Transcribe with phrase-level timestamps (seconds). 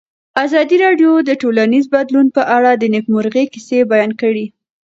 [0.45, 4.45] ازادي راډیو د ټولنیز بدلون په اړه د نېکمرغۍ کیسې بیان کړې.